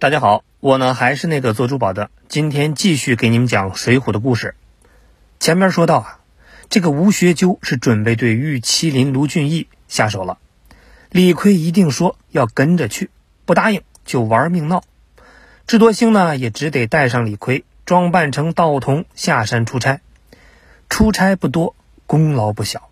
[0.00, 4.54] 大家好，我呢还是那个做珠宝的，今天继续给你们讲《水浒》的故事。
[5.40, 6.20] 前面说到啊，
[6.68, 10.38] 这个吴学究是准备对玉麒麟卢俊义下手了，
[11.10, 13.10] 李逵一定说要跟着去，
[13.44, 14.84] 不答应就玩命闹。
[15.66, 20.00] 智多星呢也只得带上李逵，装扮成道童下山出差。
[20.88, 21.74] 出差不多，
[22.06, 22.88] 功劳不小。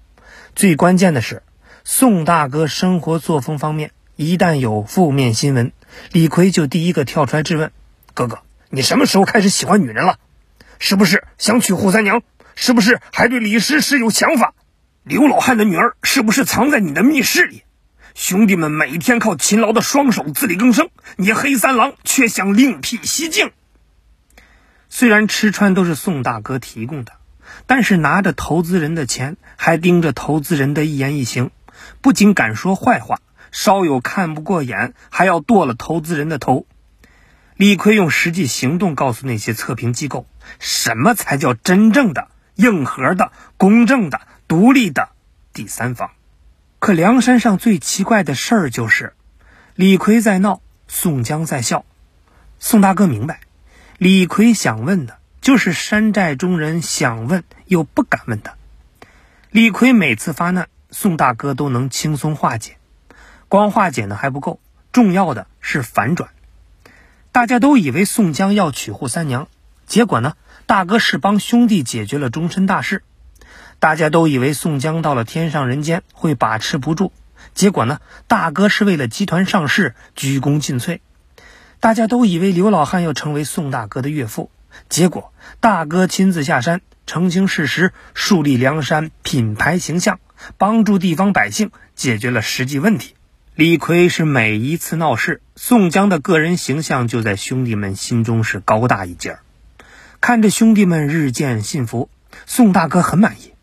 [0.56, 1.44] 最关键的是，
[1.84, 5.70] 宋大哥生活作风方面一旦有负面新闻。
[6.12, 7.72] 李逵就第一个跳出来质问
[8.14, 10.18] ：“哥哥，你什么时候开始喜欢女人了？
[10.78, 12.22] 是不是想娶扈三娘？
[12.54, 14.54] 是不是还对李师师有想法？
[15.02, 17.62] 刘老汉的女儿是不是藏在你的密室里？
[18.14, 23.50] 兄弟们每天靠勤劳的双手自力更生，你黑三郎却想另辟蹊径。
[24.88, 27.12] 虽然吃穿都是宋大哥提供的，
[27.66, 31.50] 但是拿着投资人的钱，还盯着投资人的一言一行，
[32.00, 33.20] 不仅敢说坏话。”
[33.52, 36.66] 稍有看不过眼，还要剁了投资人的头。
[37.56, 40.26] 李逵用实际行动告诉那些测评机构，
[40.58, 45.08] 什么才叫真正的硬核的、公正的、独立的
[45.52, 46.10] 第三方。
[46.78, 49.14] 可梁山上最奇怪的事儿就是，
[49.74, 51.86] 李逵在闹，宋江在笑。
[52.58, 53.40] 宋大哥明白，
[53.96, 58.54] 李逵想问的就是山寨中人想问又不敢问的。
[59.50, 62.76] 李逵每次发难，宋大哥都能轻松化解。
[63.48, 64.60] 光化解呢还不够，
[64.92, 66.30] 重要的是反转。
[67.32, 69.48] 大家都以为宋江要娶扈三娘，
[69.86, 70.34] 结果呢，
[70.66, 73.02] 大哥是帮兄弟解决了终身大事。
[73.78, 77.12] 大家都以为宋江到了天上人间会把持不住，
[77.54, 81.00] 结果呢，大哥是为了集团上市鞠躬尽瘁。
[81.78, 84.50] 大家都以为刘老汉要成为宋大哥的岳父，
[84.88, 90.18] 结果大哥亲自下山澄清事实，树立梁山品牌形象，
[90.56, 93.14] 帮助地方百姓解决了实际问题。
[93.56, 99.38] 李逵是每一次闹事，宋江的个人形象就在兄弟们心中是高大一截儿
[100.20, 102.10] 看着兄弟们日渐幸福，
[102.44, 103.54] 宋大哥很满意。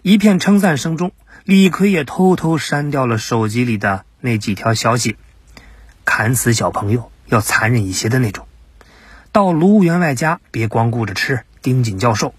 [0.00, 1.12] 一片称赞声中，
[1.44, 5.18] 李逵也偷偷删掉了手机里的那几条消息。
[6.06, 8.46] 砍死小朋友要残忍一些的那种。
[9.30, 12.32] 到卢员外家别光顾着吃，盯紧教授。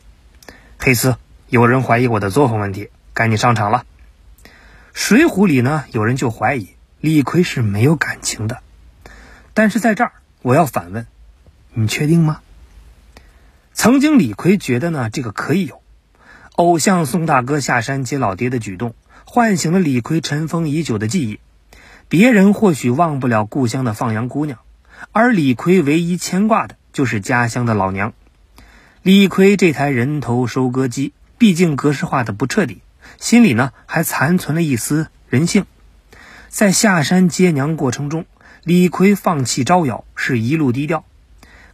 [0.80, 1.18] 黑丝，
[1.50, 3.86] 有人怀疑我的作风问题，该你上场了。
[4.92, 6.70] 水浒里呢，有人就怀疑。
[7.06, 8.62] 李逵是没有感情的，
[9.54, 11.06] 但是在这儿我要反问：
[11.72, 12.40] 你确定吗？
[13.76, 15.84] 曾经李逵觉得呢，这个可以有。
[16.56, 21.40] 偶像宋大哥下山接老爹的举动，唤醒了李逵尘封已久的记忆。
[22.10, 24.58] 别人或许忘不了故乡的放羊姑娘，
[25.12, 28.14] 而李逵唯一牵挂的就是家乡的老娘。
[29.04, 32.82] 李逵这台人头收割机，毕竟格式化的不彻底，
[33.20, 35.68] 心里呢还残存了一丝人性。
[36.56, 38.26] 在下山接娘过程中，
[38.64, 41.04] 李逵放弃招摇，是一路低调。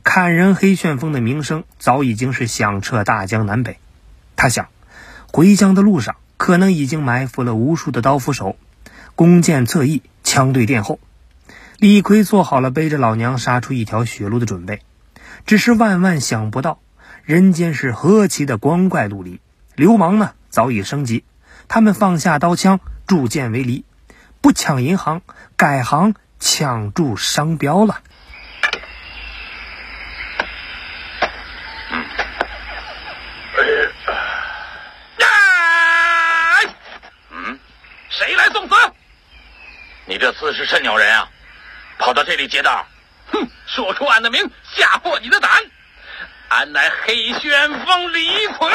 [0.01, 3.77] 砍人黑旋风的名声早已经是响彻大江南北。
[4.35, 4.69] 他想，
[5.31, 8.55] 回乡的路上可能已经埋伏了无数的刀斧手，
[9.13, 10.99] 弓箭侧翼，枪对殿后。
[11.77, 14.81] 李逵做好了背着老娘杀出一条血路的准备。
[15.45, 16.79] 只是万万想不到，
[17.23, 19.41] 人间是何其的光怪陆离。
[19.75, 21.23] 流氓呢早已升级，
[21.67, 23.85] 他们放下刀枪，铸剑为犁。
[24.41, 25.21] 不抢银行，
[25.55, 28.01] 改行抢注商标了。
[37.29, 37.59] 嗯，
[38.09, 38.75] 谁来送死？
[40.05, 41.29] 你这厮是甚鸟人啊？
[41.99, 42.87] 跑到这里劫道？
[43.31, 43.47] 哼！
[43.67, 45.51] 说出俺的名，吓破你的胆！
[46.49, 48.71] 俺乃黑旋风李逵。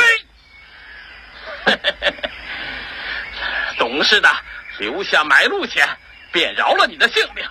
[3.78, 4.30] 懂事的。
[4.78, 5.86] 留下买路钱，
[6.32, 7.44] 便饶了你的性命；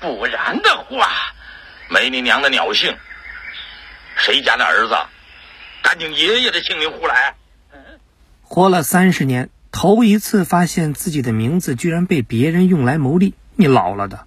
[0.00, 1.08] 不然的话，
[1.88, 2.96] 没你娘的鸟性！
[4.16, 4.96] 谁家的儿子
[5.82, 7.34] 敢顶爷爷的性命胡来？
[8.42, 14.26] 活了三十年，头一次发现自己的名字居然被别人用来牟利，你老了的！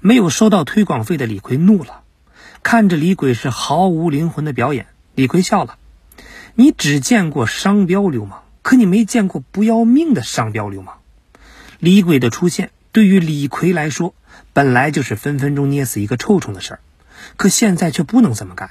[0.00, 2.02] 没有收到推广费的李逵怒了，
[2.62, 5.78] 看着李鬼是毫无灵魂的表演，李逵笑了
[6.54, 10.98] ：“你只见过商标流氓，可你没见过不要命的商标流氓。”
[11.82, 14.14] 李鬼的出现对于李逵来说，
[14.52, 16.80] 本来就是分分钟捏死一个臭虫的事儿，
[17.36, 18.70] 可现在却不能这么干，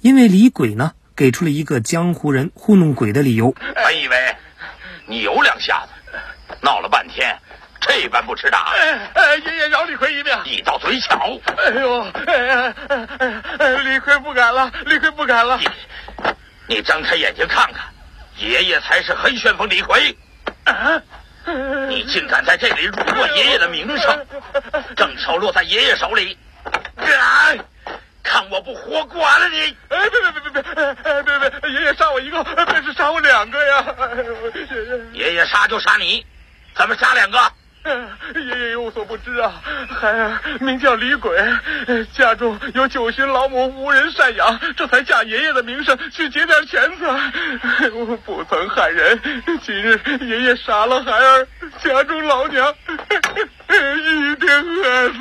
[0.00, 3.50] 因为李鬼呢给出了一个江湖人糊弄鬼的理由。
[3.74, 4.36] 本以为
[5.08, 6.16] 你有两下子，
[6.60, 7.36] 闹了半天，
[7.80, 8.70] 这般不吃打。
[8.70, 11.40] 哎爷爷饶李逵一命，你刀嘴巧。
[11.56, 12.74] 哎呦，哎哎
[13.18, 15.58] 哎哎李逵不敢了，李逵不敢了。
[15.58, 17.86] 你你张开眼睛看看，
[18.38, 20.16] 爷爷才是黑旋风李逵。
[20.62, 21.02] 啊！
[21.88, 24.26] 你竟敢在这里辱没爷爷的名声，
[24.96, 26.36] 正巧落在爷爷手里！
[28.22, 29.76] 看我不活剐了你！
[29.88, 33.84] 哎，别别别别别，哎别别，爷爷杀我一个，便是杀我两个呀！
[33.98, 36.26] 哎，爷爷，爷爷杀就杀你，
[36.74, 37.38] 咱们杀两个？
[38.34, 39.52] 爷爷有所不知啊，
[39.88, 41.38] 孩儿名叫李鬼，
[42.12, 47.88] 家中有九旬老母，无人赡养，这才嫁爷爷的名声去劫点钱财，
[48.24, 49.20] 不曾害人。
[49.62, 51.46] 今日爷爷杀了孩儿，
[51.82, 52.74] 家中老娘
[53.68, 54.48] 一定
[54.82, 55.18] 饿死。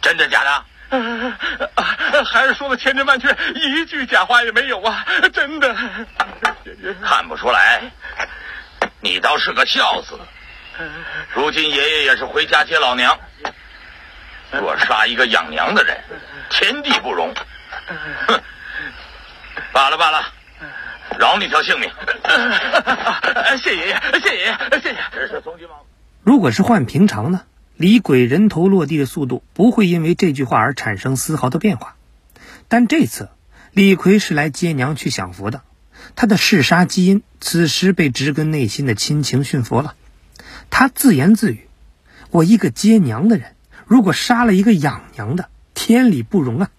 [0.00, 0.64] 真的假的？
[2.24, 5.04] 孩儿说的千真万确，一句假话也没有啊！
[5.32, 5.74] 真的。
[7.02, 7.82] 看不出来。
[9.04, 10.18] 你倒是个孝子，
[11.34, 13.20] 如今爷爷也是回家接老娘。
[14.50, 16.00] 若杀一个养娘的人，
[16.48, 17.34] 天地不容。
[18.26, 18.40] 哼，
[19.74, 20.32] 罢了罢了，
[21.18, 21.90] 饶你条性命。
[23.62, 24.98] 谢爷爷，谢爷爷，谢爷。
[25.12, 25.80] 这是松金王。
[26.22, 27.42] 如果是换平常呢？
[27.76, 31.96] 李鬼人头落地的速度不会因为这句话而产生丝毫的变化。
[32.68, 33.28] 但这次
[33.72, 35.60] 李逵是来接娘去享福的。
[36.16, 39.94] 他的嗜杀基因此时被植根内心的亲情驯服了，
[40.70, 41.68] 他自言自语
[42.30, 43.54] ：“我一个接娘的人，
[43.86, 46.70] 如果杀了一个养娘的，天理不容啊！”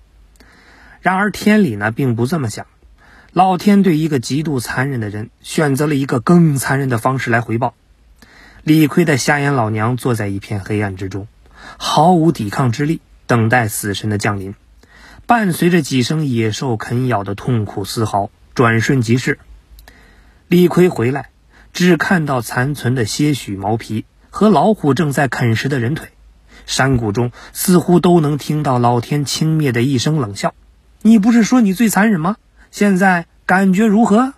[1.01, 2.65] 然而天理呢，并不这么想，
[3.31, 7.75] 老天对一个极度残忍的人，选择了一个更残忍的方式来回报。
[8.63, 11.27] 李逵的瞎眼老娘坐在一片黑暗之中，
[11.77, 14.55] 毫无抵抗之力，等待死神的降临，
[15.27, 18.31] 伴随着几声野兽啃咬的痛苦嘶嚎。
[18.55, 19.37] 转瞬即逝，
[20.47, 21.29] 李逵回来，
[21.73, 26.07] 只看到残存的些许毛皮和老虎正在啃食的人腿，
[26.65, 30.53] 山谷中似乎都能听到老天轻蔑的一声冷笑
[31.03, 32.37] ：“你不是说你最残忍吗？
[32.71, 34.33] 现在感觉如何？”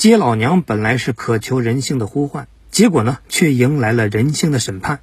[0.00, 5.00] 接老娘本来是渴求人性的呼唤，结果呢，却迎来了人性的审判。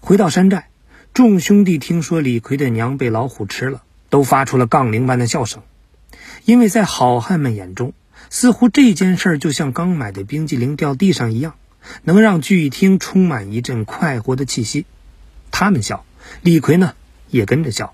[0.00, 0.70] 回到山寨，
[1.12, 5.62] 众兄弟听说李逵的娘被老虎吃了，都发出了杠铃般的笑声。
[6.46, 7.92] 因为在好汉们眼中，
[8.30, 11.56] 似乎这件事就像刚买的冰激凌掉地上一样，
[12.02, 14.86] 能让聚义厅充满一阵快活的气息。
[15.50, 16.06] 他们笑，
[16.40, 16.94] 李逵呢
[17.28, 17.92] 也跟着笑。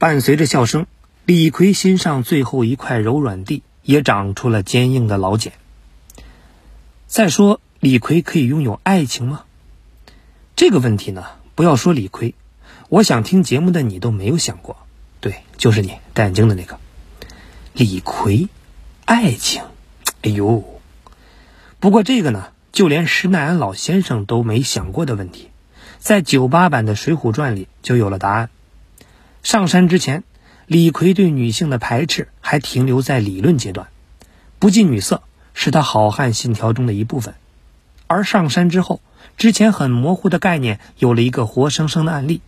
[0.00, 0.88] 伴随着笑声，
[1.24, 3.62] 李逵心上最后一块柔软地。
[3.84, 5.52] 也长出了坚硬的老茧。
[7.06, 9.44] 再说，李逵可以拥有爱情吗？
[10.56, 11.24] 这个问题呢，
[11.54, 12.34] 不要说李逵，
[12.88, 14.76] 我想听节目的你都没有想过。
[15.20, 16.80] 对，就是你戴眼镜的那个
[17.74, 18.48] 李逵，
[19.04, 19.62] 爱情，
[20.22, 20.64] 哎呦！
[21.78, 25.50] 不过这个呢，就连施耐庵老先生都没想过的问题，
[25.98, 28.48] 在九八版的《水浒传》里就有了答案。
[29.42, 30.24] 上山之前。
[30.66, 33.88] 李逵对女性的排斥还停留在理论阶段，
[34.58, 37.34] 不近女色是他好汉信条中的一部分。
[38.06, 39.00] 而上山之后，
[39.36, 42.40] 之前很模糊的概念有了一个活生生的案例。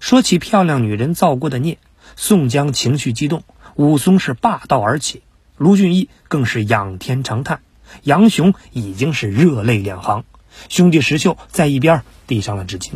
[0.00, 1.78] 说起漂亮女人造过的孽，
[2.16, 3.42] 宋江情绪激动，
[3.76, 5.22] 武松是霸道而起，
[5.56, 7.60] 卢俊义更是仰天长叹，
[8.02, 10.24] 杨雄已经是热泪两行，
[10.68, 12.94] 兄弟石秀在一边递上了纸巾。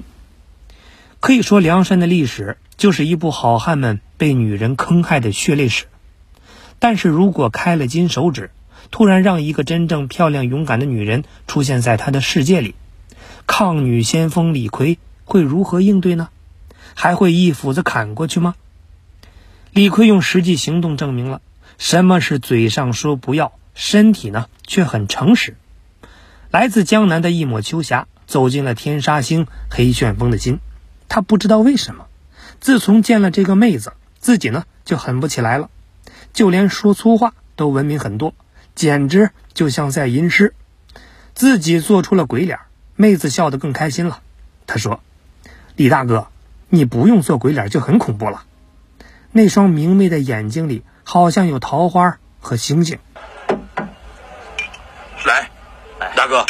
[1.20, 5.84] 可以说，梁山的历史就是一部好汉们被女人坑害的血泪史。
[6.80, 8.50] 但是如果开了金手指，
[8.90, 12.74] 突然让一个真正漂亮勇敢的女人出现在他的世界里，
[13.46, 16.30] 抗女先锋李逵会如何应对呢？
[16.94, 18.56] 还会一斧子砍过去吗？
[19.70, 21.40] 李逵用实际行动证明了
[21.78, 25.56] 什么是嘴上说不要，身体呢却很诚实。
[26.50, 30.58] 来自江南的一抹秋霞，走进了天杀星黑旋风的心。
[31.08, 32.06] 他不知道为什么，
[32.62, 35.68] 自从见了这个妹子，自己呢就狠不起来了，
[36.32, 38.34] 就连说粗话都文明很多，
[38.76, 40.54] 简直就像在吟诗。
[41.34, 42.60] 自己做出了鬼脸，
[42.94, 44.20] 妹子笑得更开心了。
[44.64, 45.00] 他说
[45.74, 46.28] ：“李大哥，
[46.68, 48.44] 你不用做鬼脸就很恐怖了。
[49.32, 53.00] 那双明媚的眼睛里好像有桃花和星星。
[55.26, 55.50] 来，
[56.14, 56.46] 大哥。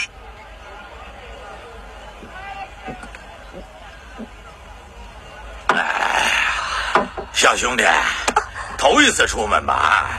[7.43, 7.85] 小兄弟，
[8.79, 10.11] 头一次出门吧？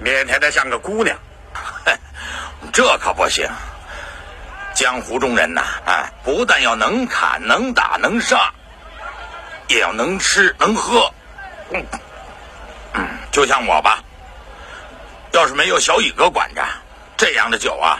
[0.00, 1.18] 腼腆的像个姑娘，
[2.72, 3.50] 这可不行。
[4.72, 8.48] 江湖中人呐，哎，不但要能砍、能打、能杀，
[9.66, 11.12] 也要能吃、能喝。
[11.72, 11.84] 嗯，
[13.32, 13.98] 就像我吧，
[15.32, 16.62] 要是没有小乙哥管着，
[17.16, 17.98] 这样的酒啊，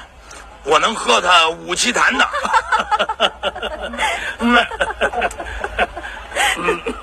[0.63, 2.25] 我能喝他五七坛呢。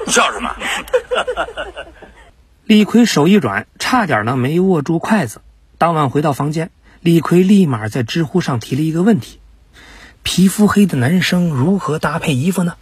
[0.10, 0.56] 笑什么？
[2.66, 5.42] 李逵手一软，差点呢没握住筷子。
[5.78, 9.40] 当晚回到房间，李逵立马在知乎上提了一个问题：
[10.24, 12.76] 皮肤黑的男生如何搭配衣服呢？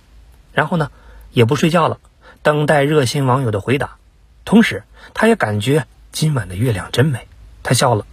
[0.52, 0.92] 然后呢，
[1.32, 2.00] 也不睡觉了，
[2.42, 3.96] 等待热心网友的回答。
[4.44, 7.28] 同时，他也感觉今晚的月亮真美。
[7.64, 8.06] 他笑了，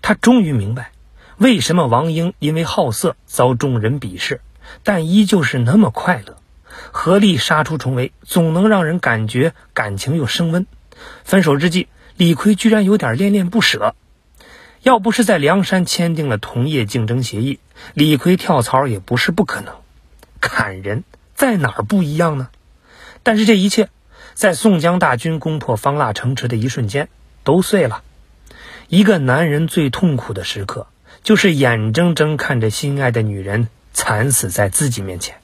[0.00, 0.92] 他终于明白，
[1.36, 4.40] 为什么王英因为好色遭众人鄙视，
[4.82, 6.36] 但依旧是那么快乐。
[6.92, 10.66] 合力杀出重围，总能让人感觉感情又升温。
[11.24, 13.94] 分手之际，李逵居然有点恋恋不舍。
[14.82, 17.58] 要不是在梁山签订了同业竞争协议，
[17.94, 19.74] 李逵跳槽也不是不可能。
[20.40, 21.04] 砍人
[21.34, 22.48] 在哪儿不一样呢？
[23.22, 23.90] 但是这一切，
[24.32, 27.08] 在宋江大军攻破方腊城池的一瞬间，
[27.44, 28.02] 都碎了。
[28.88, 30.86] 一个男人最痛苦的时刻，
[31.22, 35.39] 就是眼睁睁看着心爱的女人惨死在自己面前。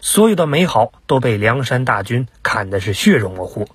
[0.00, 3.68] 所有的美好都被梁山大军砍的是血肉模糊，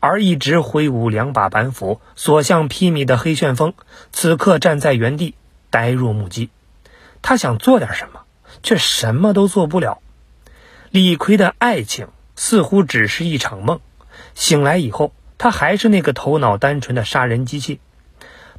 [0.00, 3.74] 而一直挥舞两把板斧、所向披靡的黑旋风，
[4.12, 5.34] 此刻站在原地，
[5.70, 6.50] 呆若木鸡。
[7.22, 8.20] 他想做点什么，
[8.62, 10.00] 却什么都做不了。
[10.90, 13.80] 李逵的爱情似乎只是一场梦，
[14.34, 17.80] 醒来以后，他还是那个头脑单纯的杀人机器。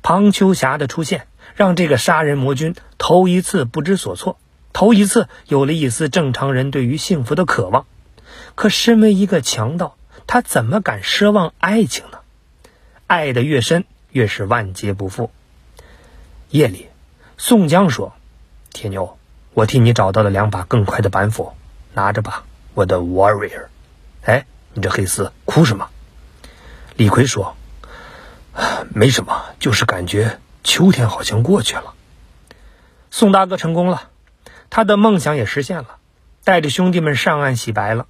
[0.01, 4.37] 庞秋霞的出现，让这个杀人魔君头一次不知所措。
[4.75, 7.85] 头一次有了一丝正常人对于幸福的渴望，
[8.55, 9.95] 可身为一个强盗，
[10.27, 12.17] 他怎么敢奢望爱情呢？
[13.07, 15.31] 爱的越深，越是万劫不复。
[16.49, 16.87] 夜里，
[17.37, 18.11] 宋江说
[18.73, 19.17] ：“铁牛，
[19.53, 21.53] 我替你找到了两把更快的板斧，
[21.93, 23.67] 拿着吧，我的 warrior。”
[24.23, 25.87] 哎，你这黑丝哭什么？
[26.97, 27.55] 李逵说
[28.93, 31.93] ：“没什么，就是感觉秋天好像过去了。”
[33.09, 34.09] 宋大哥成功了。
[34.69, 35.97] 他的梦想也实现了，
[36.43, 38.07] 带着兄弟们上岸洗白了。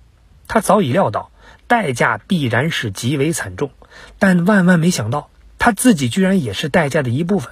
[0.47, 1.31] 他早已料到
[1.67, 3.71] 代价必然是极为惨重，
[4.19, 7.51] 但万万没想到，他自己居然也是代价的一部分。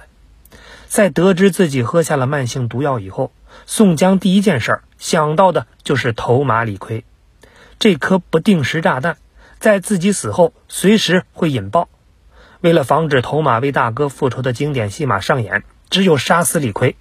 [0.88, 3.32] 在得知自己喝下了慢性毒药以后，
[3.66, 7.04] 宋江第一件事儿想到的就是投马李逵。
[7.80, 9.16] 这颗不定时炸弹
[9.58, 11.88] 在自己死后随时会引爆。
[12.60, 16.96] 为了防止投马为大哥复仇的经典戏码上演，只有杀死李逵。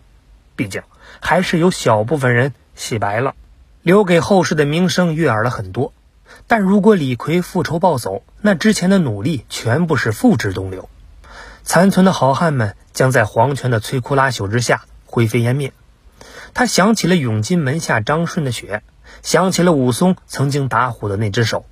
[0.55, 0.81] 毕竟。
[1.25, 3.33] 还是有小部分人洗白了，
[3.81, 5.93] 留给后世的名声悦耳了很多。
[6.47, 10.89] 但如果李逵复仇暴走，那之前的努力全部是付之东流，
[11.63, 15.71] 残存的好汉们将在黄泉的摧枯拉朽之下灰飞烟灭。
[16.53, 18.83] 他想起了永金门下张顺的血，
[19.21, 21.65] 想起了武松曾经打虎的那只手，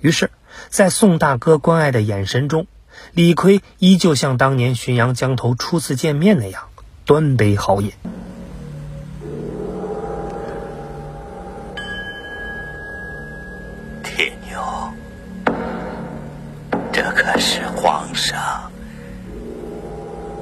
[0.00, 0.32] 于是，
[0.70, 2.66] 在宋大哥关爱的眼神中，
[3.12, 6.64] 李逵依旧像当年浔阳江头初次见面那样，
[7.04, 7.92] 端杯好饮。
[14.18, 14.92] 铁牛，
[16.92, 18.68] 这可是皇上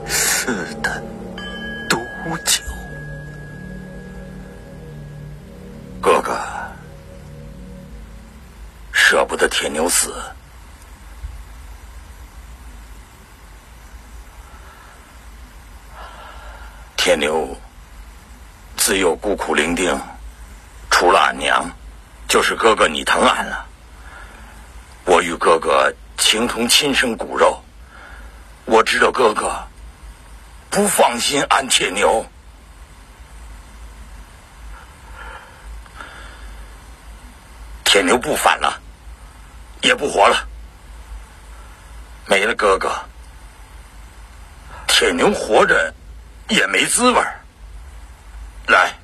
[0.07, 0.99] 赐的
[1.87, 1.99] 毒
[2.43, 2.63] 酒，
[6.01, 6.35] 哥哥
[8.95, 10.11] 舍不得铁牛死，
[16.97, 17.55] 铁牛
[18.79, 20.01] 自幼孤苦伶仃，
[20.91, 21.71] 除了俺娘，
[22.29, 23.67] 就是哥哥你疼俺了。
[25.05, 25.93] 我与哥哥。
[26.19, 27.63] 情同亲生骨肉，
[28.65, 29.69] 我知道哥哥
[30.71, 32.27] 不放心安铁牛，
[37.85, 38.81] 铁牛不反了，
[39.83, 40.49] 也不活了，
[42.25, 43.05] 没了哥哥，
[44.89, 45.95] 铁牛活着
[46.49, 47.23] 也没滋味
[48.67, 48.95] 来。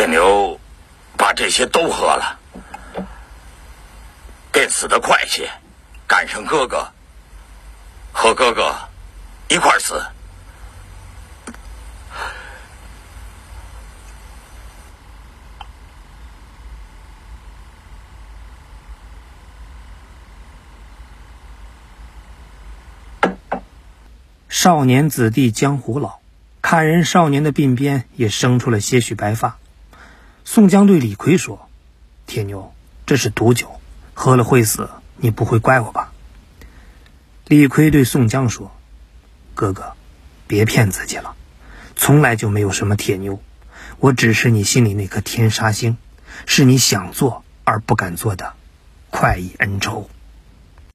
[0.00, 0.58] 铁牛
[1.18, 2.38] 把这些都喝了，
[4.50, 5.50] 便死得快些，
[6.06, 6.90] 赶上哥哥
[8.10, 8.74] 和哥哥
[9.50, 10.02] 一块死。
[24.48, 26.20] 少年子弟江湖老，
[26.62, 29.58] 看人少年的鬓边也生出了些许白发。
[30.52, 31.68] 宋江对李逵说
[32.26, 32.74] ：“铁牛，
[33.06, 33.80] 这是毒酒，
[34.14, 36.12] 喝了会死，你不会怪我吧？”
[37.46, 38.72] 李逵对宋江说
[39.54, 39.92] ：“哥哥，
[40.48, 41.36] 别骗自己了，
[41.94, 43.40] 从来就没有什么铁牛，
[44.00, 45.96] 我只是你心里那颗天杀星，
[46.46, 48.54] 是你想做而不敢做的
[49.10, 50.10] 快意恩仇。”